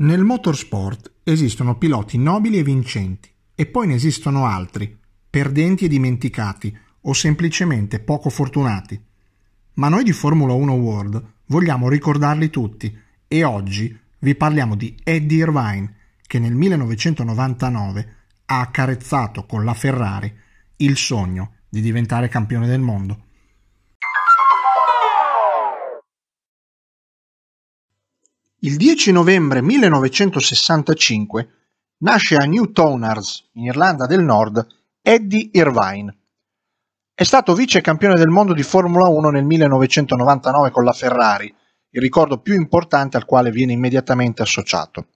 [0.00, 4.96] Nel motorsport esistono piloti nobili e vincenti, e poi ne esistono altri,
[5.28, 9.00] perdenti e dimenticati, o semplicemente poco fortunati.
[9.74, 15.38] Ma noi di Formula 1 World vogliamo ricordarli tutti e oggi vi parliamo di Eddie
[15.38, 15.94] Irvine,
[16.28, 18.14] che nel 1999
[18.46, 20.32] ha accarezzato con la Ferrari
[20.76, 23.24] il sogno di diventare campione del mondo.
[28.62, 31.48] Il 10 novembre 1965
[31.98, 34.66] nasce a Newtonards, in Irlanda del Nord,
[35.00, 36.12] Eddie Irvine.
[37.14, 41.54] È stato vice campione del mondo di Formula 1 nel 1999 con la Ferrari,
[41.90, 45.06] il ricordo più importante al quale viene immediatamente associato.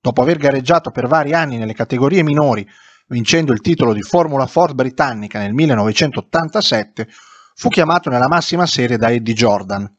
[0.00, 2.66] Dopo aver gareggiato per vari anni nelle categorie minori,
[3.08, 7.08] vincendo il titolo di Formula Ford britannica nel 1987,
[7.56, 9.96] fu chiamato nella massima serie da Eddie Jordan,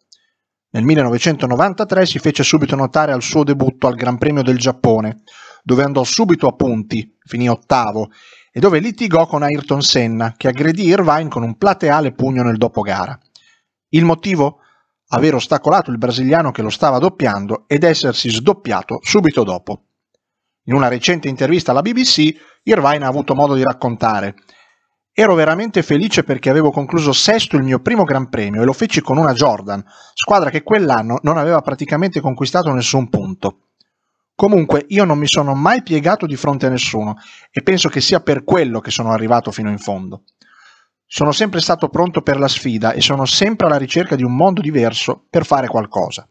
[0.71, 5.23] nel 1993 si fece subito notare al suo debutto al Gran Premio del Giappone,
[5.63, 8.09] dove andò subito a punti, finì ottavo,
[8.51, 13.17] e dove litigò con Ayrton Senna, che aggredì Irvine con un plateale pugno nel dopogara.
[13.89, 14.59] Il motivo?
[15.11, 19.85] Aver ostacolato il brasiliano che lo stava doppiando ed essersi sdoppiato subito dopo.
[20.65, 24.35] In una recente intervista alla BBC, Irvine ha avuto modo di raccontare
[25.19, 29.01] Ero veramente felice perché avevo concluso sesto il mio primo Gran Premio e lo feci
[29.01, 33.71] con una Jordan, squadra che quell'anno non aveva praticamente conquistato nessun punto.
[34.33, 37.17] Comunque io non mi sono mai piegato di fronte a nessuno
[37.51, 40.23] e penso che sia per quello che sono arrivato fino in fondo.
[41.05, 44.61] Sono sempre stato pronto per la sfida e sono sempre alla ricerca di un mondo
[44.61, 46.25] diverso per fare qualcosa.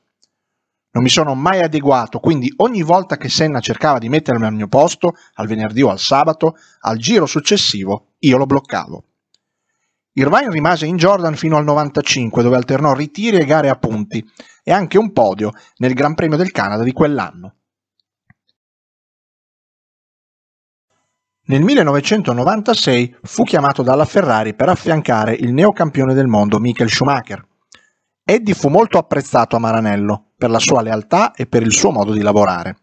[0.91, 4.69] Non mi sono mai adeguato, quindi ogni volta che Senna cercava di mettermi al mio
[4.69, 9.05] posto, al venerdì o al sabato, al giro successivo, io lo bloccavo.
[10.12, 14.25] Irvine rimase in Jordan fino al 95, dove alternò ritiri e gare a punti,
[14.64, 17.55] e anche un podio nel Gran Premio del Canada di quell'anno.
[21.48, 27.46] Nel 1996 fu chiamato dalla Ferrari per affiancare il neocampione del mondo Michael Schumacher.
[28.23, 32.13] Eddie fu molto apprezzato a Maranello, per la sua lealtà e per il suo modo
[32.13, 32.77] di lavorare.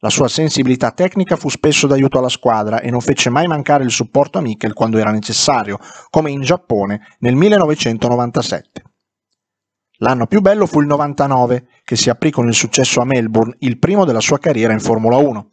[0.00, 3.92] La sua sensibilità tecnica fu spesso d'aiuto alla squadra e non fece mai mancare il
[3.92, 5.78] supporto a Mikel quando era necessario,
[6.10, 8.82] come in Giappone nel 1997.
[9.98, 13.78] L'anno più bello fu il 99, che si aprì con il successo a Melbourne, il
[13.78, 15.50] primo della sua carriera in Formula 1.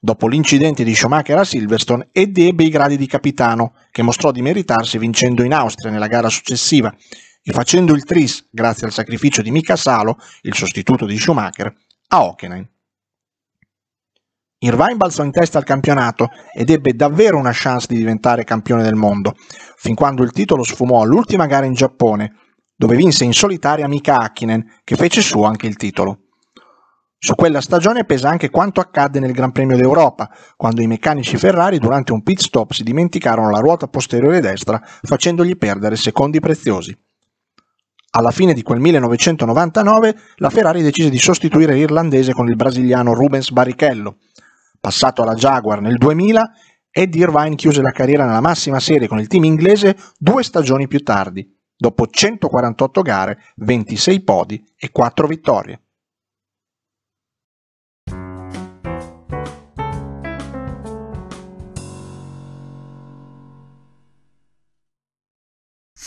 [0.00, 4.42] Dopo l'incidente di Schumacher a Silverstone, Eddie ebbe i gradi di capitano, che mostrò di
[4.42, 6.92] meritarsi vincendo in Austria nella gara successiva
[7.48, 11.74] e facendo il tris, grazie al sacrificio di Mika Salo, il sostituto di Schumacher,
[12.08, 12.68] a Hockenheim.
[14.58, 18.96] Irvine balzò in testa al campionato ed ebbe davvero una chance di diventare campione del
[18.96, 19.34] mondo,
[19.76, 22.34] fin quando il titolo sfumò all'ultima gara in Giappone,
[22.76, 26.24] dove vinse in solitaria Mika Hakkinen, che fece suo anche il titolo.
[27.16, 31.78] Su quella stagione pesa anche quanto accadde nel Gran Premio d'Europa, quando i meccanici Ferrari
[31.78, 36.94] durante un pit stop si dimenticarono la ruota posteriore destra, facendogli perdere secondi preziosi.
[38.10, 43.50] Alla fine di quel 1999 la Ferrari decise di sostituire l'irlandese con il brasiliano Rubens
[43.50, 44.16] Barrichello.
[44.80, 46.50] Passato alla Jaguar nel 2000,
[46.90, 51.02] Eddie Irvine chiuse la carriera nella massima serie con il team inglese due stagioni più
[51.02, 55.82] tardi, dopo 148 gare, 26 podi e 4 vittorie.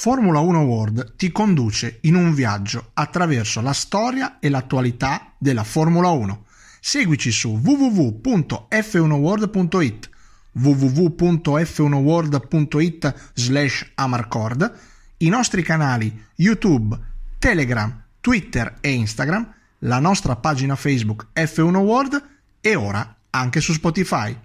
[0.02, 6.10] Formula 1 World ti conduce in un viaggio attraverso la storia e l'attualità della Formula
[6.10, 6.46] 1.
[6.80, 10.10] Seguici su www.f1world.it
[10.54, 14.74] www.f1world.it slash amarcord
[15.18, 17.00] i nostri canali YouTube,
[17.38, 22.28] Telegram, Twitter e Instagram, la nostra pagina Facebook F1 World
[22.60, 24.36] e ora anche su Spotify.